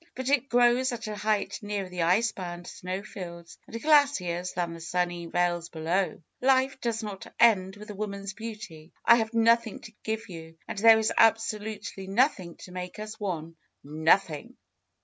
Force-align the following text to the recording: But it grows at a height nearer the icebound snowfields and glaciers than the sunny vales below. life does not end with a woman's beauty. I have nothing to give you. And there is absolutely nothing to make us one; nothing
But 0.15 0.29
it 0.29 0.49
grows 0.49 0.91
at 0.91 1.05
a 1.05 1.15
height 1.15 1.59
nearer 1.61 1.87
the 1.87 2.01
icebound 2.01 2.65
snowfields 2.65 3.59
and 3.67 3.79
glaciers 3.79 4.51
than 4.53 4.73
the 4.73 4.79
sunny 4.79 5.27
vales 5.27 5.69
below. 5.69 6.23
life 6.41 6.81
does 6.81 7.03
not 7.03 7.27
end 7.39 7.75
with 7.75 7.91
a 7.91 7.93
woman's 7.93 8.33
beauty. 8.33 8.93
I 9.05 9.17
have 9.17 9.35
nothing 9.35 9.79
to 9.81 9.93
give 10.01 10.27
you. 10.27 10.57
And 10.67 10.79
there 10.79 10.97
is 10.97 11.13
absolutely 11.15 12.07
nothing 12.07 12.55
to 12.65 12.71
make 12.71 12.97
us 12.97 13.19
one; 13.19 13.57
nothing 13.83 14.57